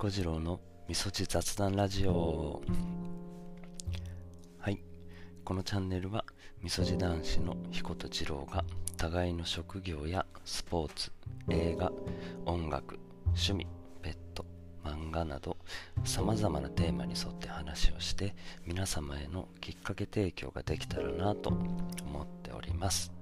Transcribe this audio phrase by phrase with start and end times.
[0.00, 0.58] 彦次郎の
[0.88, 2.62] みそじ雑談ラジオ。
[4.58, 4.82] はい。
[5.44, 6.24] このチャンネルは
[6.62, 8.64] みそじ男子の彦と次郎が
[8.96, 11.12] 互いの職業やスポーツ
[11.50, 11.92] 映画
[12.46, 13.66] 音楽趣味
[14.00, 14.46] ペット
[14.82, 15.58] 漫画など
[16.04, 23.12] さまざまなテーマに沿って話をして皆様へのきっかけ提供ができたらなと思っております。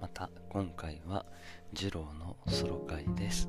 [0.00, 1.26] また今回は
[1.74, 3.48] 次郎のソロ会です。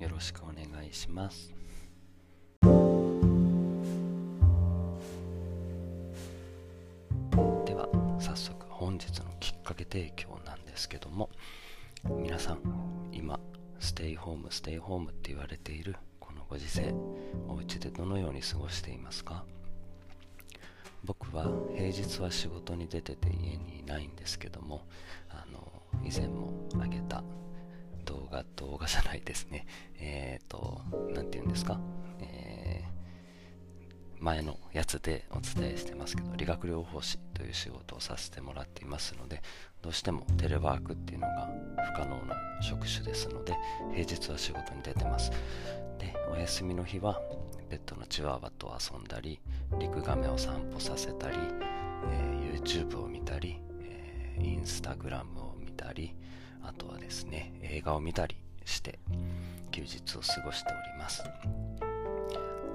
[0.00, 1.54] よろしくお願いします。
[2.60, 2.66] で
[7.74, 11.30] は早速本日のきっかけ提供なんですけども
[12.04, 12.58] 皆さん
[13.12, 13.38] 今
[13.78, 16.92] ステイホームステイホームって言われているこのご時世
[17.46, 19.44] お家でどのように過ごしていますか？
[21.04, 24.82] 僕は平日は仕事に出てて家にいないんですけども
[25.28, 25.60] あの
[26.04, 27.22] 以前もあげた
[28.04, 29.66] 動画動画じゃないですね。
[29.98, 30.82] えっ、ー、と
[31.14, 31.80] 何て言うんですか、
[32.20, 39.42] えー、前のやつでお伝えしてますけど理学療法士という仕事をさせてもらっていますので
[39.82, 41.48] どうしてもテレワークっていうのが
[41.92, 43.54] 不可能な職種ですので
[43.94, 45.30] 平日は仕事に出てます。
[45.98, 47.20] でお休みの日は
[47.68, 49.40] ペットのチワワと遊んだり
[49.78, 51.36] リクガメを散歩させたり、
[52.10, 55.43] えー、YouTube を見たり、えー、インスタグラムを
[55.74, 56.14] たり
[56.62, 58.98] あとはですね映画を見たりして
[59.70, 61.22] 休日を過ごしております。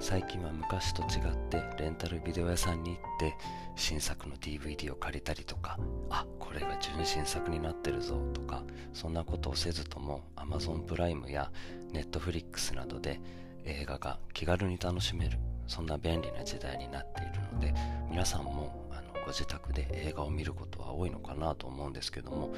[0.01, 3.35] 最近は昔と違ってレンタルビデオ屋さんに行って
[3.75, 5.77] 新作の DVD を借りたりとか
[6.09, 11.51] あこれが純新作になってるぞとかそんなことをせずとも Amazon プライムや
[11.91, 13.19] Netflix などで
[13.65, 17.73] 映画が気軽に楽しめるそんな便利な時代になっているので
[18.09, 18.88] 皆さんも
[19.29, 22.53] あのご自宅で映画を見ることは多いのかなと思うんですけども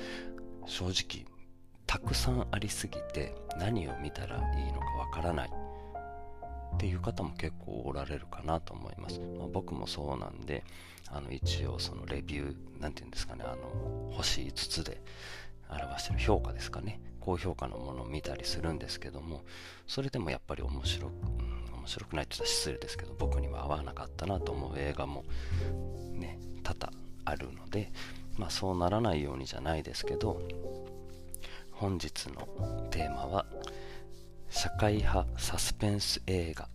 [0.65, 1.25] 正直
[1.85, 5.49] たくさんありすぎて何を見たらいいのかわからない。
[5.49, 10.63] っていう方も結構おられるかなと思います、まあ、僕もそうなんで
[11.09, 15.01] あの一応そのレビュー何て言うんですかねあの星5つで
[15.69, 17.01] 表してる評価ですかね。
[17.19, 19.43] 高評価のものを見たりするんですけども
[19.85, 25.25] それでもやっぱり面白く、うん、面白くないって言ったら失礼ですけど僕には合わなかったなと思う映画も
[26.13, 26.93] ね多々
[27.25, 27.91] あるので
[28.37, 30.41] まあそうならないようにじゃないですけど
[31.71, 33.45] 本日のテーマは
[34.49, 36.67] 社会派サスペンス映画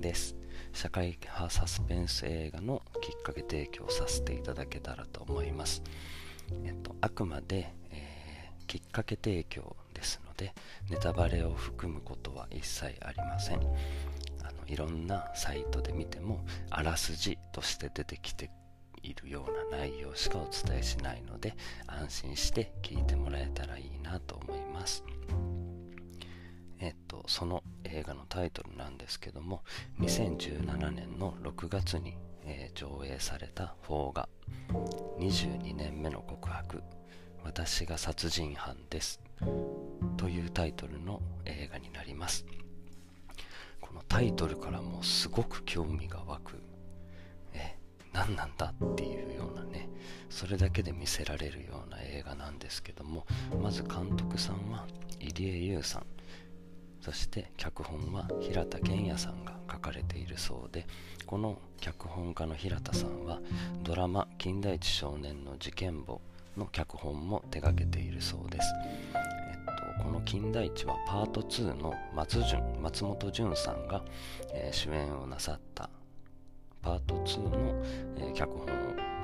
[0.00, 0.36] です。
[0.72, 5.82] 社会派サスペンス映画のきっかけ提供させていただけたらと思います、
[6.64, 10.52] えっと、あくまでえーきっかけ提供ですので
[10.90, 13.60] ネタバレを含むことは一切ありません。
[14.42, 18.50] あのいろんなサイトで見てもあらすじとして出てきて
[19.04, 21.54] いるような内容しかお伝えしないので
[21.86, 25.04] 安心して聞いてもらえたらいいなと思います。
[26.80, 29.62] えっとその映画のタイトルなんですけども
[30.00, 34.28] 2017年の6月に、えー、上映された邦画。
[35.20, 36.82] 22年目の告白。
[37.44, 39.20] 私が殺人犯です。
[40.16, 42.46] というタイトルの映画になります。
[43.80, 46.62] このタイトルからもすごく興味が湧く。
[47.52, 47.76] え
[48.12, 49.88] 何なんだっていうようなね。
[50.30, 53.26] それだけで見せられるような映画なんですけども
[53.62, 54.86] まず監督さんは
[55.20, 56.06] 入江優さん。
[57.02, 60.86] そして脚本は平田健也さんが書かれているそうで
[61.26, 63.40] この脚本家の平田さんは
[63.82, 66.20] ドラマ「金田一少年の事件簿」
[66.56, 68.66] の脚本も手掛けているそうです、
[69.14, 74.04] えっと、この「金田一」はパート2の松潤松本潤さんが、
[74.52, 75.90] えー、主演をなさった
[76.80, 77.82] パート2の、
[78.16, 78.68] えー、脚本を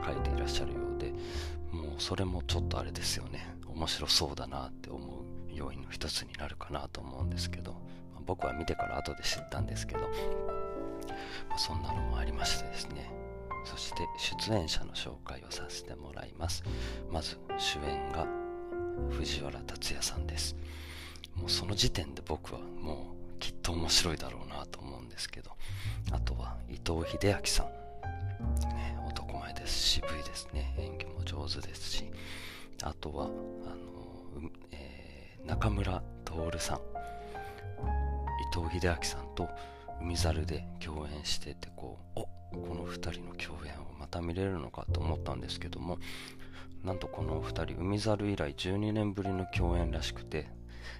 [0.04, 1.12] 書いていらっしゃるようで
[1.72, 3.58] もうそれもちょっとあれですよね。
[3.68, 7.78] 面白そうだなって思う要因の一つになるかなと思うんですけど、ま
[8.18, 10.06] あ、僕は見てから後で知ったんですけど、ま
[11.54, 13.17] あ、そんなのもありましてですね。
[13.68, 16.62] そして出演者の紹介をさせてもらいます。
[17.10, 18.26] まず主演が
[19.10, 20.56] 藤原竜也さんです。
[21.34, 25.52] もうその時点で僕はもうきっと面白いだろうなと思うんですけど。
[26.10, 27.66] あとは伊藤英明さん、
[28.74, 29.74] ね、男前です。
[29.74, 30.74] 渋いですね。
[30.78, 32.10] 演技も上手ですし。
[32.82, 36.78] あとはあの、えー、中村徹さん。
[36.78, 39.48] 伊藤英明さんと
[40.00, 45.98] 海猿で共演しててこうおこの2人の共演をまた見れるのかと思ったんですけども
[46.84, 50.48] なんとこの2人海猿以来12年ぶりの共演らしくて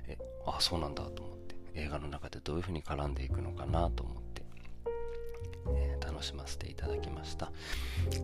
[0.07, 4.43] えあそうなんだと思って映画の中でどういう風に絡んでいくのかなと思って、
[5.69, 7.53] えー、楽しませていただきました、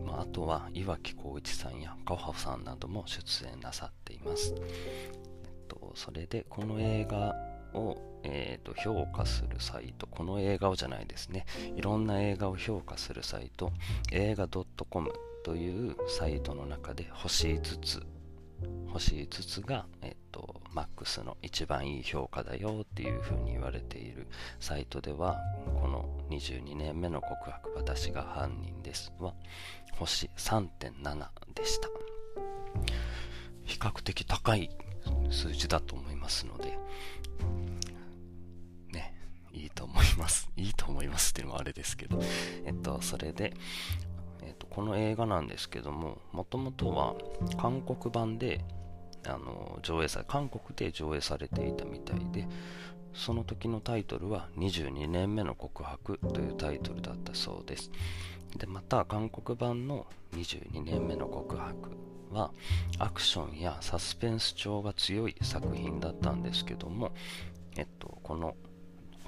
[0.05, 4.55] まあ、あとは岩城浩一さんやカホさんなども出演なさっています。
[4.57, 7.35] えっとそれでこの映画
[7.75, 11.47] を、えーと、評価するサイトこの映画をじゃないですね。
[11.77, 13.73] いろんな映画を評価するサイト
[14.13, 15.13] 映画 .com
[15.45, 18.03] というサイトの中で星5つ
[18.89, 24.27] 星5つが、えっと、マックスの一番いい評価だよっていうふうに言われている
[24.61, 25.37] サイトでは
[25.81, 29.35] この22年目の告白私が犯人ですは
[29.97, 31.89] 星3.7でした。
[33.65, 34.71] 比較的高い
[35.31, 36.79] 数字だと思いますので
[39.55, 40.51] いいと思います。
[40.57, 42.21] いいと思いますっていうのもあれですけど。
[42.65, 43.55] えっとそれで
[44.43, 47.15] えっとこの映画なんですけどももともとは
[47.57, 48.65] 韓国版で
[49.27, 52.47] あの上映さ韓国で上映されていたみたいで
[53.15, 57.91] その時のタイトルは22年目の告白というタイトルだったそうです。
[58.57, 61.91] でまた韓国版の22年目の告白
[62.31, 62.53] は
[62.99, 67.13] アクションやサスペンス調が強い作品だったんですけども、
[67.77, 68.55] えっと、この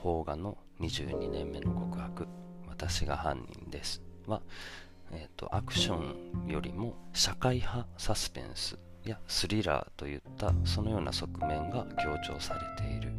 [0.02, 2.26] 邦画の22年目の告白。
[2.68, 4.02] 私が犯人です。
[4.26, 4.42] は、
[5.12, 5.96] えっと、アクショ
[6.46, 13.12] ンよりも社会派サスペンスやスリラーといったそのような側面が強調されている。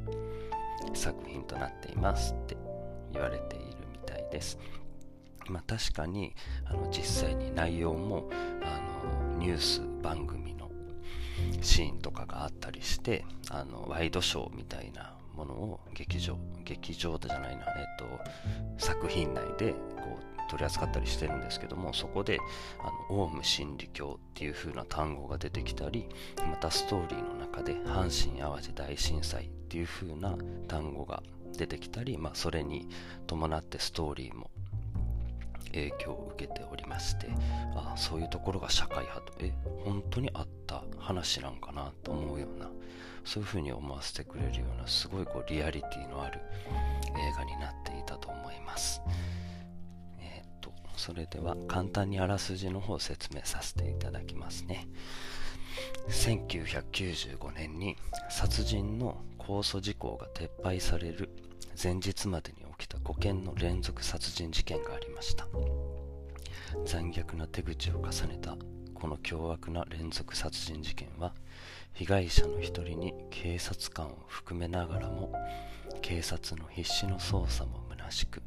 [0.93, 2.57] 作品となっていますって
[3.11, 4.57] 言われているみたいです。
[5.49, 6.35] まあ、確かに
[6.65, 8.29] あの実際に内容も
[8.63, 10.69] あのニュース番組の
[11.61, 16.35] シーンとかがあったりしてあのワイドショーみたいなものを劇場
[16.65, 18.05] 劇場じゃないな、えっと、
[18.83, 22.39] 作品内でこう取り扱ったりしてるんですけどもそこで
[22.79, 26.07] あのオウム真理教っていう風な単語が出てきたり
[26.49, 30.35] またストーリーの中で阪神・淡路大震災っていう風な
[30.67, 31.21] 単語が
[31.57, 32.87] 出てきたり、まあ、それに
[33.27, 34.49] 伴ってストーリーも
[35.71, 37.27] 影響を受けておりまして
[37.75, 42.69] あそういうところが社会派とえ本当にあった話なんかなと思うような
[43.27, 46.39] そういう風に思わせてくれるようなすごいこうリアリティのある
[47.13, 49.01] 映画になっていたと思います。
[50.21, 54.87] えっとそれでは簡単にあらすじの方を説明させていただきますね
[56.07, 57.97] 1995年に
[58.29, 61.29] 殺人の控訴事項が撤廃される
[61.81, 65.45] 前日までに起きた5件の連続殺人事件がありました
[66.85, 68.57] 残虐な手口を重ねた
[68.93, 71.33] この凶悪な連続殺人事件は
[71.97, 75.33] 被害者の一人に警察官を含めながらも
[76.03, 78.43] 警察の必死の捜査も虚しく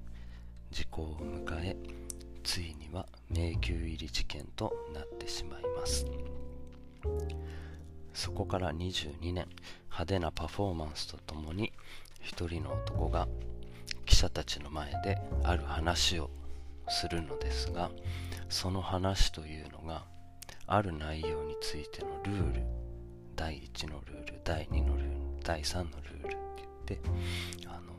[0.71, 1.77] 時効を迎え
[2.45, 6.07] ついには迷宮入り事件となってしまいます。
[8.15, 9.49] そこから22年
[9.87, 11.73] 派手なパフォーマンスとともに
[12.21, 13.27] 一人の男が
[14.07, 16.31] 記者たちの前である話を
[16.89, 17.91] するのですが
[18.49, 20.05] その話というのが
[20.67, 22.90] ある内容についてのルール
[23.41, 25.11] 第1のルール第2のルール
[25.43, 26.37] 第3のルールって
[26.89, 27.01] 言って
[27.67, 27.95] あの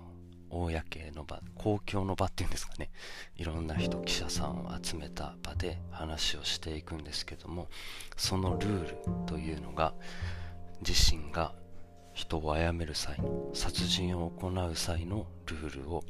[0.52, 2.92] 公の場公共の場っていうんですかね。
[3.38, 7.70] いろんな人記者さんを集めた場で話をしていくんですけども
[8.18, 9.96] そのルールというのが
[10.88, 11.56] 自身が
[12.14, 16.04] 人を殺める際の殺人を行う際のルールを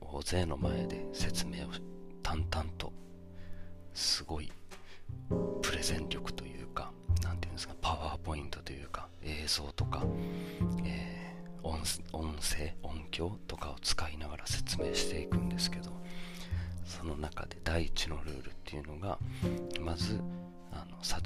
[0.00, 1.70] 大勢の前で説明を
[2.22, 2.92] 淡々と
[3.92, 4.52] すごい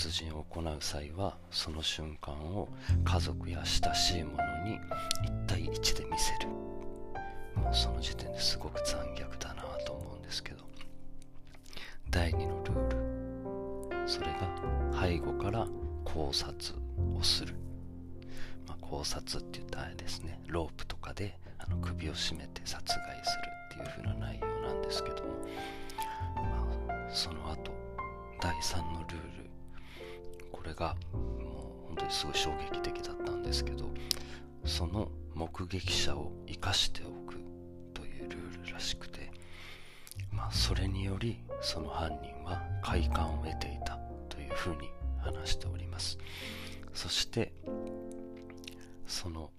[0.08, 2.68] 殺人を行う際はその瞬間を
[3.04, 4.78] 家族や親しい者に
[5.26, 6.48] 1対1で見せる。
[7.54, 10.64] もうその時点ですごく残虐だなと思うんですけど。
[12.10, 14.08] 第2のルール。
[14.08, 15.66] それが背後から
[16.06, 16.74] 考察
[17.14, 17.54] をする。
[18.66, 20.40] ま考察って言ったらあれですね。
[20.46, 23.17] ロープとかであの首を絞めて殺害
[30.78, 33.86] がもう本当にすごい衝撃的だったんですけど
[34.64, 37.36] その目撃者を生かしておく
[37.94, 39.30] というルールらしくて、
[40.30, 44.88] まあ、それによりその犯人は快感を得ていたというふうに
[45.20, 46.18] 話しております。
[46.94, 47.52] そして
[49.06, 49.50] その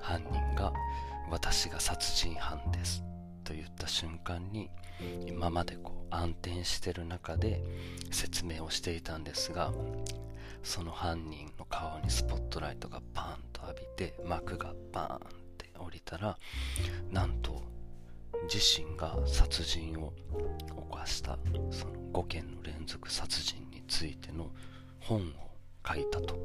[0.00, 0.72] 犯人が
[1.30, 3.04] 私が殺人犯です。
[3.48, 4.68] と言った瞬間に
[5.26, 7.64] 今までこう暗転してる中で
[8.10, 9.72] 説明をしていたんですが
[10.62, 15.20] その犯人の顔にスポットライトがパーンと浴びて幕がバーンっ
[15.56, 16.36] て降りたら
[17.10, 17.62] なんと
[18.52, 20.12] 自身が殺人を
[20.76, 21.38] 犯した
[21.70, 24.50] その5件の連続殺人についての
[25.00, 25.22] 本を
[25.86, 26.36] 書いたと。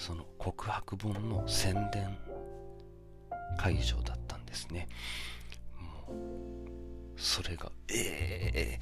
[0.00, 2.16] その告白本の宣伝
[3.58, 4.88] 会場だったんですね。
[7.16, 8.78] それがええ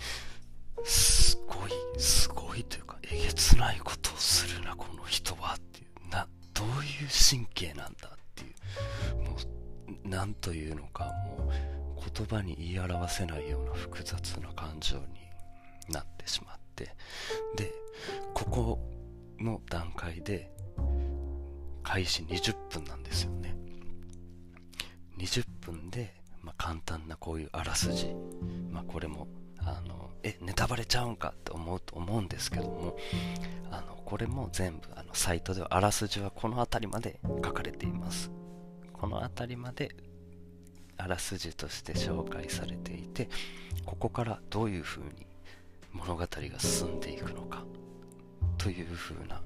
[0.76, 6.10] ー、すごいすごいというかえげつないことをするなこの人はっていう。
[6.10, 9.28] などういう神経なんだっていう。
[9.28, 15.04] もう何というのかもう言葉に言い表せないような複雑な感情に
[15.88, 16.94] なってしまって。
[17.56, 17.72] で
[18.34, 18.78] ここ
[19.40, 20.50] の段階で
[21.82, 23.56] 開始20分なんですよね。
[25.18, 26.14] 20分で、
[26.48, 28.14] まあ、簡単なこういうあらすじ、
[28.70, 29.28] まあ、これも
[29.58, 32.96] あのえネタバレちゃうんかって思うと思うんですけども
[33.70, 38.30] あのこれも全部あのサイトではあらすじはこの辺りまで書かれています。
[38.94, 39.94] この辺りまで
[40.96, 43.28] あらすじとして紹介されていて
[43.84, 45.26] ここからどういう風に
[45.92, 46.28] 物語が
[46.58, 47.62] 進んでいくのか
[48.56, 49.42] という風な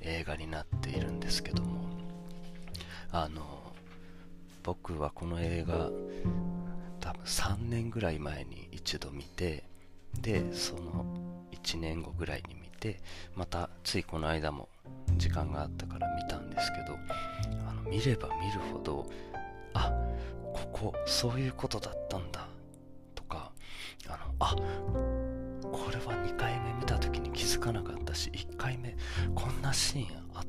[0.00, 1.84] 映画になっているんですけども
[3.12, 3.57] あの
[4.68, 5.88] 僕はこの映画
[7.00, 9.64] 多分3年ぐらい前に一度見て
[10.20, 11.06] でその
[11.52, 13.00] 1年後ぐらいに見て
[13.34, 14.68] またついこの間も
[15.16, 16.98] 時間があったから見たんですけど
[17.66, 19.10] あの見れば見るほど
[19.72, 19.90] あ
[20.52, 22.46] ここそういうことだったんだ
[23.14, 23.50] とか
[24.06, 24.54] あのあ
[25.62, 28.94] これは2回目見た時に気づかなかったし1回目
[29.34, 30.44] こんなシーンあっ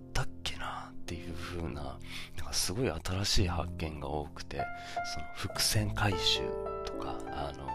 [1.09, 1.97] っていう風な
[2.37, 4.63] なんかすごい新しい発見が多くて
[5.11, 6.41] その伏線回収
[6.85, 7.67] とかあの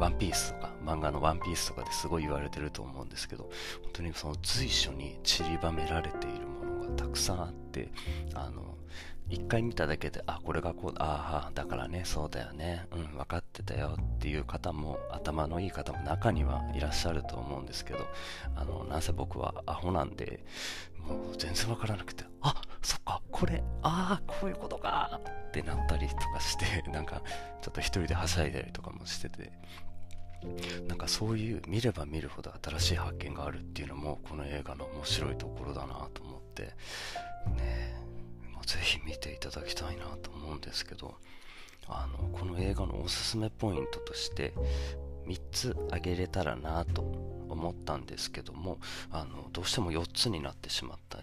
[0.00, 7.88] ワンピースとか漫画のワンピースとかですごい言われてると思うんですけど本当にその随所に散りばめられているものがたくさんあって
[8.34, 8.76] あの
[9.30, 18.06] 一回見ただけで、あ、これがこう、ああ、だからね、そうだよね、うん、分かってたよっていう方も、頭のいい方も中にはいらっしゃると思うんですけど、
[18.56, 20.44] あの、なんせ僕はアホなんで、
[21.08, 27.22] もう全然分からなくて、あ、そっか、これ、ああ、こういうことかってなったりとかして、 なんか、
[27.60, 29.52] ちょっと一人ではしゃいだりとかもしてて、
[30.88, 36.74] なんかそういう見れば見るほど新しい発見があるっていうのもこの映画の面白いところだなと思って。
[37.56, 38.02] ね
[38.66, 41.16] ぜひ見ていただきたいなと思うんですけど
[41.88, 44.54] あのこの映画のおすすめポイントとして
[45.26, 48.78] 3つ挙げれたらなと思ったんですけども
[49.10, 51.18] あのどうしても4つになってしまった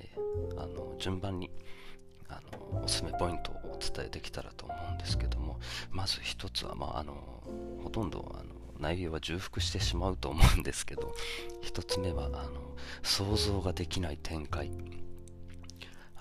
[0.57, 1.49] あの順番に
[2.27, 2.41] あ
[2.73, 5.59] のおすすめポイントをお伝えできたらと思うんですけども
[5.89, 7.43] まず1つは、まあ、あの
[7.83, 11.13] ほとんどあの内容は重複してしまうと思うんですけど
[11.63, 14.71] 1つ目はあの想像ができない展開。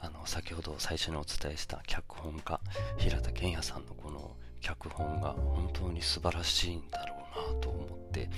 [0.01, 2.61] あの先ほど最初にお伝えした脚本家
[2.99, 7.15] 平田健也さんのこの脚本が本当に素晴らしいんだろ
[7.51, 8.31] うなと思って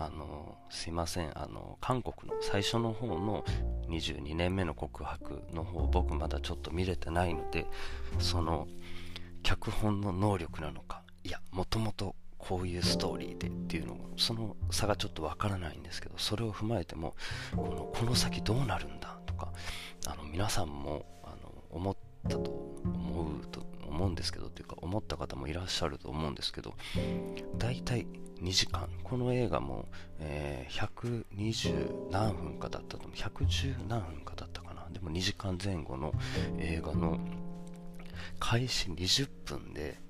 [0.00, 1.38] あのすいません。
[1.38, 3.44] あの韓国の最初の方の
[3.88, 7.66] 22年目の告白の方僕まだちょっと見れてないので
[8.18, 8.66] その
[9.42, 17.14] 脚本の能力なのかいやもともとこういうストーリーでっていうのその差がちょっとわからないんですけどそれを踏まえても
[17.54, 19.52] このこの先どうなるんだとか
[20.06, 22.50] あの皆さんもあの思ったと
[22.84, 23.59] 思うと
[24.00, 26.74] 思うんですけどというか思った方もいらっしゃると思うんですけど
[27.58, 28.06] 大体
[28.40, 28.88] 2時間。
[29.04, 29.86] この映画も、
[30.18, 33.16] えー、120何分かだったと思う。
[33.16, 34.88] 110何分かだったかな。
[34.90, 36.14] でも2時間前後の
[36.58, 37.18] 映画の
[38.38, 40.00] 開始20分で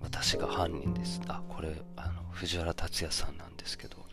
[0.00, 1.20] 私が犯人です。
[1.28, 4.06] あこれあの藤原竜也さんなんですけど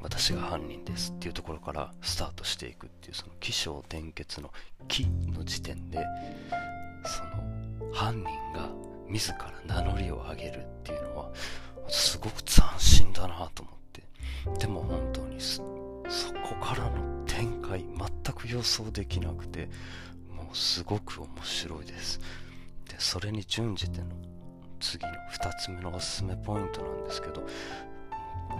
[0.00, 4.52] 私が犯人ですっていうところからスタートしていくっていうその起承転結の
[4.86, 6.04] 「起」の時点で
[7.04, 7.53] その
[7.94, 8.68] 犯人が
[9.08, 11.30] 自ら名乗りを上げるっていうのは
[11.88, 14.02] すごく斬新だなと思って。
[14.58, 19.68] でも本当にそこからの展開全く予想できなくて
[20.30, 22.20] もうすごく面白いです。
[22.88, 24.06] でそれに準じての
[24.80, 27.46] 次の2つ目のおすすめポイントなんですけど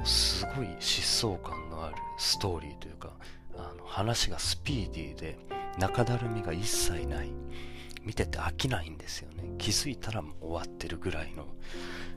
[0.04, 3.10] すごい疾走感のあるストーリーというか
[3.56, 5.38] あの話がスピーディーで
[5.78, 7.30] 中だるみが一切ない。
[8.04, 9.44] 見てて飽きないんですよね。
[9.58, 11.46] 気づいたらもう終わってるぐらいの。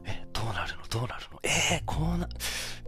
[0.06, 0.84] えどうなるの？
[0.90, 1.40] どうなるの？
[1.44, 2.30] えー、こうな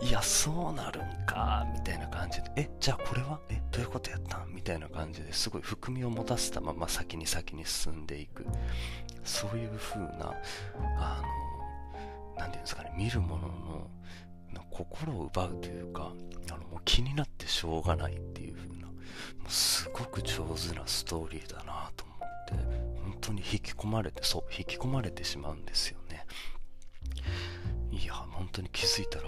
[0.02, 1.66] いやそうなるんか。
[1.74, 2.52] みたいな感じで。
[2.56, 3.40] えじゃあこれは？
[3.50, 4.44] えどういうことやった？
[4.46, 8.46] んみたいな感じですごい含みを持たせたまま先に先に進んでいく。
[9.24, 10.34] そういう風な
[10.98, 11.28] あの
[12.38, 13.48] 何て言うんですかね見るもの
[14.54, 16.14] の心を奪うというか
[16.52, 18.94] あのもう気になってしょうがないっていう風なも
[19.48, 22.89] うすごく上手なストーリーだなと思って。
[23.30, 26.26] 本当に引き込まれてそう引き込まれてしまうんですよね。
[27.92, 29.26] いや本当に気づいたら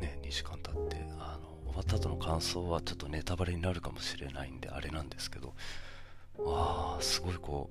[0.00, 5.54] ね2時間経ってあの終わった後の感想はちょっとネタバレになるかもしれないんであれなんですけど
[6.40, 7.70] ああすごいこ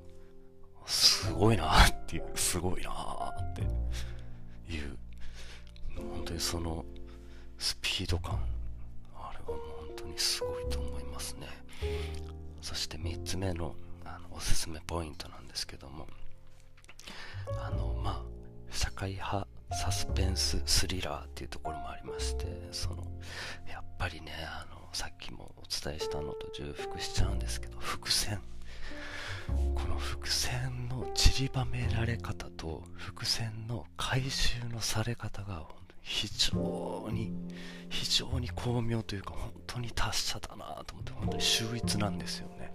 [0.85, 3.61] うすごいなっていうすごいなって
[4.73, 4.97] いう
[5.97, 6.85] 本当にその
[7.57, 8.39] スピード感
[9.15, 11.47] あれはもう本当にすごいと思いますね。
[12.61, 13.75] そして3つ目の
[14.15, 16.07] あのおすすめポイントなんですけども。
[17.59, 18.21] あのまあ
[18.71, 23.03] 社会派サスペンススリラーっていうところもありましてその
[23.69, 28.41] やっぱりねあのさっきもお伝えしたのと重複しちゃうんですけど伏線。
[29.75, 35.65] この伏線の散りばめられ方と伏線の回収のされ方が
[36.01, 37.33] 非常に
[37.89, 42.71] 非常に巧妙というか本当に達者だなと思って本当に秀逸なんですよね。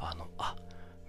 [0.00, 0.56] あのあ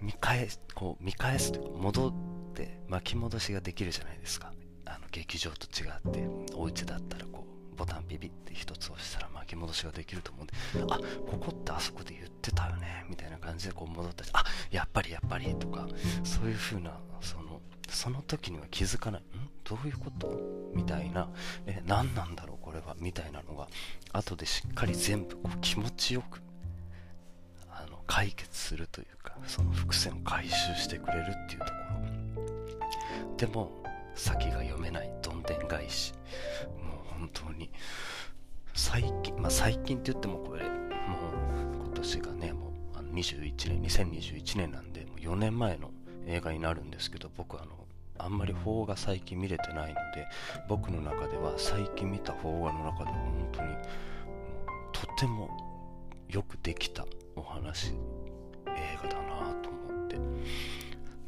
[0.02, 2.14] 見返すこう見返すというか戻っ
[2.54, 4.54] て巻き戻しができるじゃないですか。
[4.86, 10.54] あの劇場と違ってお家だったらこうボタンビビって一つ押したら巻き戻しができると思うんで
[10.94, 10.98] あ
[11.30, 15.88] ここってあそこで言ってたよねみたいな感じでこう戻ったりあやっぱりやっぱりとか
[16.24, 19.24] そういう風なそのその時には気づかないん？
[19.64, 20.38] どういうこと？
[20.74, 21.30] みたいな
[21.66, 23.68] え何なんだろうこれはみたいなのが
[24.12, 26.42] 後でしっかり全部こう気持ちよく
[28.22, 31.72] 解決するというかその伏線を回収してくれるっていうとこ
[33.20, 33.36] ろ。
[33.36, 33.72] でも
[34.14, 36.14] 先が読めないどんでん返し。
[36.78, 37.72] もう本当に
[38.76, 40.74] 最近まあ最近って言ってもこれもう
[41.84, 45.90] 今年がねもうあの21年2021年なんでもう4年前の
[46.28, 47.72] 映画になるんですけど僕あの
[48.20, 50.28] あんまり邦画最近見れてないので
[50.70, 53.76] 僕の中では最近見た邦画の中でも本当に
[54.92, 55.50] とても
[56.30, 57.04] よくできた
[57.42, 57.94] お話
[58.68, 60.18] 映画だなと思って。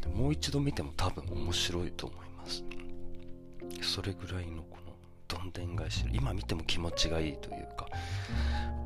[0.02, 2.64] でもう一度見ても多分面白いと思います。
[3.82, 4.94] それぐらいのこの
[5.28, 7.88] どんでん返し今見ても気持ちがいいというか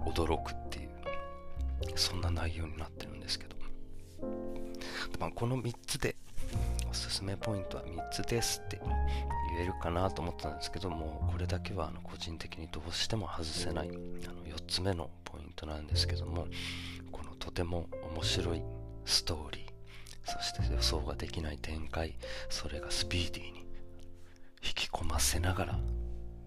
[0.06, 0.90] 驚くっていう
[1.96, 3.58] そんな内容になってるんですけど。
[5.20, 6.16] まあ、この3つで
[6.90, 8.80] おすすめポイントは3つですって
[9.56, 13.98] 言えるかなと思ったんですけどもこれだけはあの個人的にどうしても外せないあの
[14.44, 16.48] 4つ目のポイントなんですけども
[17.48, 18.62] とても面白い
[19.06, 19.64] ストーリー。
[20.26, 22.16] そして予想ができない展開。
[22.50, 23.60] それがスピーディーに
[24.62, 25.80] 引き込ませながら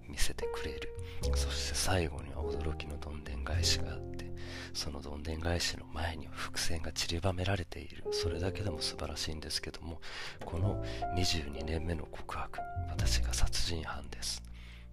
[0.06, 0.94] 見せてくれる。
[1.34, 4.30] そして最後には驚きのどんでん返しがあって
[4.72, 8.04] そのどんでん返しの前には伏線が散りばめられている。
[8.12, 10.02] それだけでも素晴らしいんですけども
[10.44, 10.84] この
[11.16, 12.60] 22年目の告白
[12.90, 14.42] 私が殺人犯です。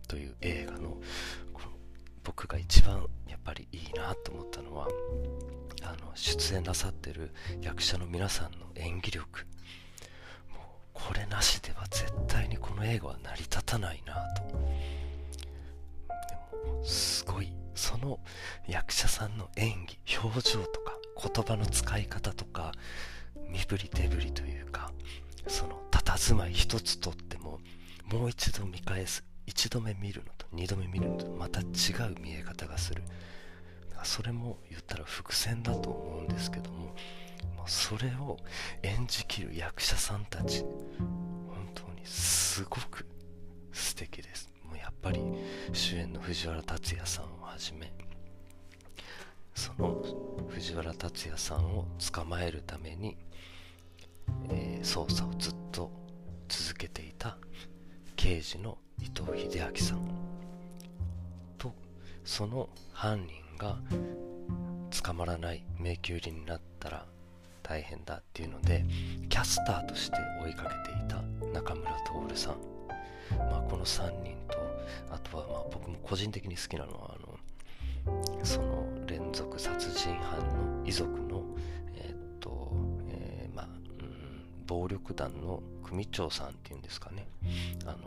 [0.07, 1.01] という映画の
[1.53, 1.67] この
[2.23, 4.87] 僕が一番やっぱりいいなと思ったのは
[5.88, 9.45] あの出演なさってる役者の皆さんの演技力。
[10.50, 10.60] もう
[10.93, 14.43] これなしでは絶対にこの映画は成り立たないなと。
[14.43, 14.56] で
[16.69, 18.19] もすごいその
[18.67, 20.97] 役者さんの演技表情とか
[21.34, 22.73] 言葉の使い方とか
[23.50, 24.91] 身振り手振りというか
[25.47, 27.60] その佇まい一つとっても
[28.12, 31.63] もう一度見返す一度目見るのと二度目見るのとまた違
[32.12, 33.04] う見え方がする。
[34.03, 36.93] それも言ったら伏線だと思うんですけども
[37.65, 38.38] それを
[38.81, 43.05] 演じきる役者さんたち本当にすごく
[43.73, 44.49] 素敵です。
[44.63, 45.21] もうやっぱり
[45.73, 47.93] 主演の藤原竜也さんをはじめ
[49.53, 50.01] その
[50.47, 53.17] 藤原竜也さんを捕まえるために、
[54.49, 55.91] えー、捜査をずっと
[56.47, 57.38] 続けていた
[58.15, 60.01] 刑事の伊藤英明さん
[61.57, 61.73] と
[62.23, 63.77] その犯人が
[65.03, 67.05] 捕まらない迷宮入りになったら
[67.63, 68.85] 大変だっていうので
[69.29, 71.21] キャスターとして追いかけていた
[71.53, 71.91] 中村
[72.29, 72.55] 徹さん、
[73.37, 74.57] まあ、この3人と
[75.11, 81.43] あとはまあ僕も個人的に好きなのはあのその連続殺人犯の遺族の
[81.95, 82.71] えー、っと、
[83.09, 83.67] えー、まあ、
[83.99, 87.27] うん、暴力団の組長さんっていうんですかね。
[87.85, 87.97] あの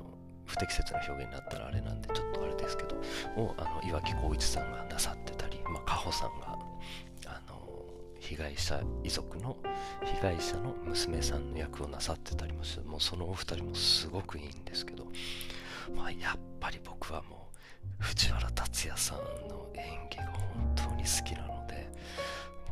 [0.46, 2.96] 不適切な表現になったらあれなんでちょっとあれですけど
[3.36, 5.39] をあの岩城浩一さんがなさってた。
[5.50, 6.58] り、まあ、加穂さんが
[7.26, 7.60] あの
[8.18, 9.56] 被害者遺族の
[10.04, 15.06] 被害者の娘さんの役をなさってたりもしてもうそのお二人もすごくいいんですけど、
[15.94, 17.48] まあ、やっぱり僕はも
[18.00, 21.88] う藤原竜也さんの演技が本当に好きなので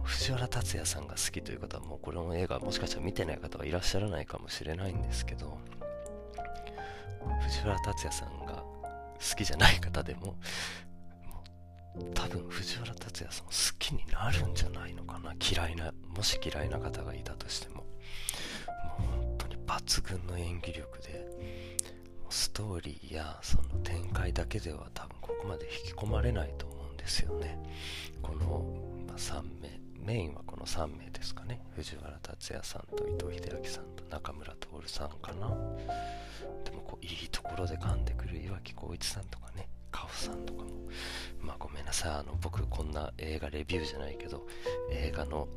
[0.02, 5.58] 藤原竜也さんが好きという方はもうこれの映画もしかしたら見てない方はいらっしゃらないかもしれないんですけど
[7.42, 8.62] 藤原竜也さんが
[9.18, 10.36] 好きじゃない方でも
[12.14, 15.34] 多分藤原竜也さん好きになるんじゃないのかな？
[15.40, 17.76] 嫌いなもし嫌いな方がいたとしても。
[17.76, 21.26] もう本当に抜群の演技力で
[22.30, 27.58] ストーリーやその展開だけでは多分ここまで引き込まれないと思うんですよね。
[28.22, 31.62] この、ま、3名メインはこの3名ですかね。
[31.74, 35.48] 藤原竜也さんと伊藤英明さんと中村徹さんかな。
[36.64, 39.68] でもこういいところで噛んでくる岩城浩一さんとかね。
[39.90, 40.68] カオさんとかも。
[41.40, 42.10] まあごめんなさい。
[42.12, 44.46] あの僕こんな映画レビューじゃないけど
[44.90, 45.48] 映画の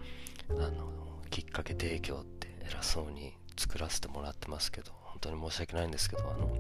[0.49, 6.55] あのきっかけ提供って偉そうに作らせてもらってますけど本当に申し訳ないんですけどあの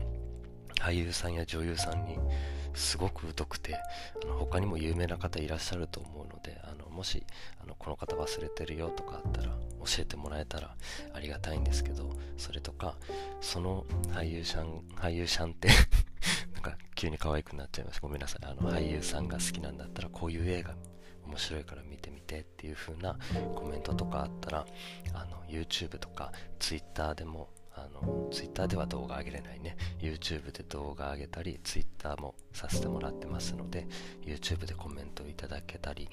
[0.79, 2.17] 俳優さんや女優さんに
[2.73, 3.75] すごく疎くて
[4.23, 7.23] あの他にも有名な方いらっしゃると思うのであのもし
[7.61, 10.75] あのこの方忘れてるよとかあったら教えてもらえたら
[11.13, 12.95] ありがたいんですけどそれとか
[13.41, 15.69] その俳優さん俳優さんって
[16.61, 18.45] なんか急に可愛くなっちゃいましたごめんなさい。
[18.45, 20.75] あの俳優さんが好きなんだったらこういう映画
[21.25, 23.17] 面白いから見てみてっていう風な
[23.55, 24.65] コメントとかあったら
[25.13, 29.75] あの YouTube とか Twitter でもあの Twitter では動画上げれないね。
[29.99, 33.87] YouTube で動画上げたり Twitter もさせてもらってますので
[34.23, 36.07] YouTube でコメントいただけたり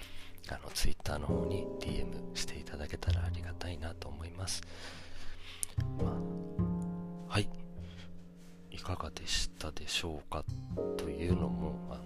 [0.49, 4.63] あの Twitter の方に DM していただけたらありがたいなと思います、
[5.99, 6.17] ま
[7.29, 7.68] あ、はい
[8.79, 10.45] いかがでしたでしょうか
[10.97, 12.03] というのもあの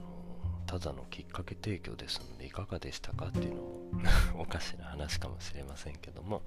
[0.66, 3.80] ただのきっかけ提供ですのでいかがでしたかっていうのも
[4.40, 6.42] おかしな話かもしれませんけども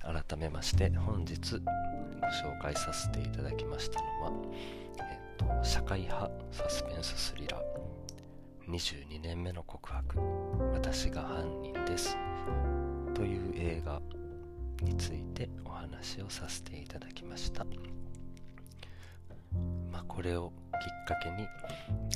[0.00, 1.58] 改めまして本日ご
[2.48, 4.32] 紹介させていただきましたのは、
[4.98, 10.18] えっと、社会派サスペンススリラー22年目の告白
[10.72, 12.16] 私が犯人です
[13.14, 14.02] という映画
[14.82, 17.64] についてお話をさせていただきました。
[20.18, 21.46] これをきっかけに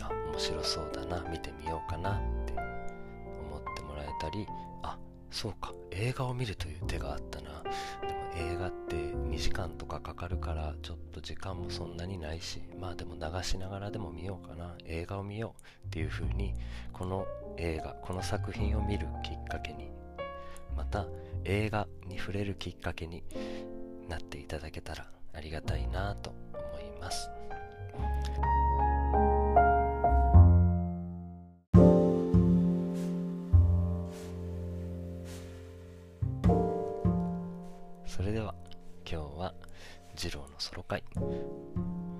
[0.03, 4.45] あ面白そうだな見てみようかなって思ってもらえたり
[4.83, 4.99] あ
[5.31, 16.55] そうか映画を見るという手があったなでも映画って2時間とかかかるからちょっと時間もそんなにないしまあでも流しながらでも見ようかな映画を見ようっていう風に
[16.93, 17.25] この
[17.57, 19.93] 映画この作品を見るきっかけに
[20.77, 21.07] また
[21.45, 23.23] 映画に触れるきっかけに
[24.09, 27.41] なっていただけたらありがたいなと思います。
[40.92, 41.33] 郎のソロ会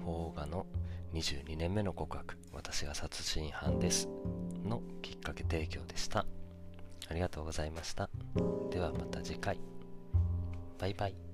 [0.04, 0.66] 邦画の
[1.12, 2.38] 22年目の告白。
[2.52, 4.08] 私が殺人犯です。
[4.64, 6.24] のきっかけ提供でした。
[7.08, 8.08] ありがとうございました。
[8.70, 9.58] ではまた次回。
[10.78, 11.32] バイバイ。